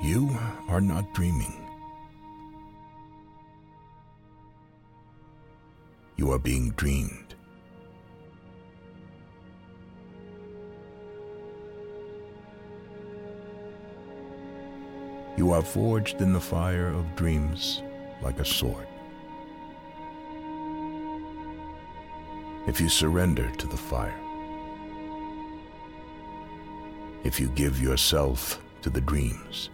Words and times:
You 0.00 0.36
are 0.68 0.80
not 0.80 1.14
dreaming. 1.14 1.54
You 6.16 6.32
are 6.32 6.38
being 6.38 6.70
dreamed. 6.72 7.34
You 15.36 15.52
are 15.52 15.62
forged 15.62 16.20
in 16.20 16.32
the 16.32 16.40
fire 16.40 16.88
of 16.88 17.16
dreams 17.16 17.82
like 18.22 18.38
a 18.38 18.44
sword. 18.44 18.86
If 22.66 22.80
you 22.80 22.88
surrender 22.88 23.50
to 23.50 23.66
the 23.66 23.76
fire, 23.76 24.18
if 27.24 27.40
you 27.40 27.48
give 27.48 27.80
yourself 27.80 28.62
to 28.82 28.90
the 28.90 29.00
dreams, 29.00 29.70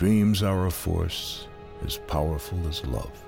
dreams 0.00 0.42
are 0.42 0.64
a 0.64 0.70
force 0.70 1.46
as 1.84 1.98
powerful 1.98 2.58
as 2.66 2.82
love. 2.86 3.22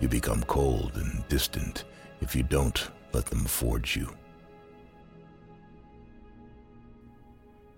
You 0.00 0.08
become 0.08 0.42
cold 0.48 0.96
and 0.96 1.24
distant 1.28 1.84
if 2.20 2.34
you 2.34 2.42
don't 2.42 2.90
let 3.12 3.26
them 3.26 3.44
forge 3.44 3.94
you. 3.94 4.12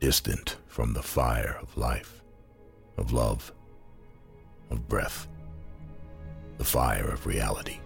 Distant 0.01 0.56
from 0.67 0.95
the 0.95 1.03
fire 1.03 1.58
of 1.61 1.77
life, 1.77 2.23
of 2.97 3.12
love, 3.12 3.53
of 4.70 4.89
breath, 4.89 5.28
the 6.56 6.64
fire 6.64 7.11
of 7.11 7.27
reality. 7.27 7.78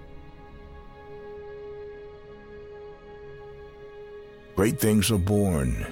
Great 4.59 4.81
things 4.81 5.13
are 5.13 5.19
born 5.19 5.87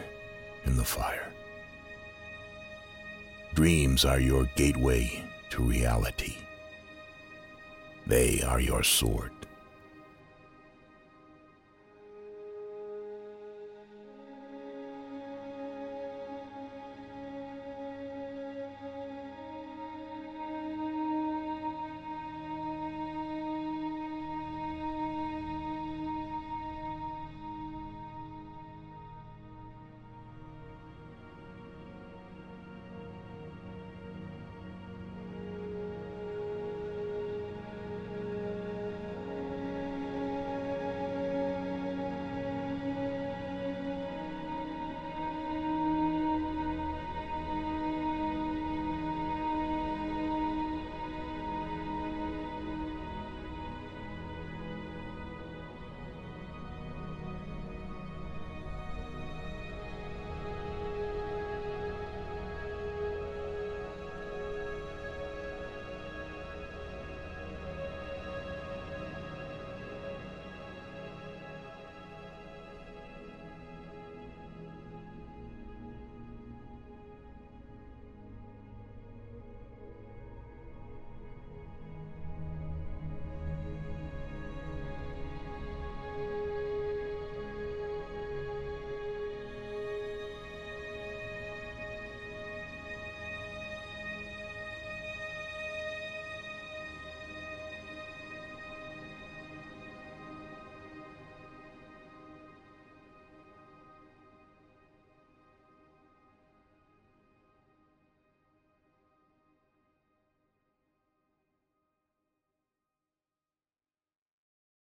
in 0.64 0.76
the 0.76 0.84
fire. 0.84 1.32
Dreams 3.54 4.04
are 4.04 4.18
your 4.18 4.46
gateway 4.56 5.22
to 5.50 5.62
reality. 5.62 6.34
They 8.08 8.42
are 8.42 8.58
your 8.58 8.82
sword. 8.82 9.35